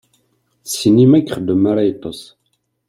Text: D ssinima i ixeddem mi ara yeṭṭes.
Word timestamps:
D 0.63 0.65
ssinima 0.69 1.15
i 1.17 1.21
ixeddem 1.23 1.59
mi 1.61 1.67
ara 1.71 1.87
yeṭṭes. 1.87 2.21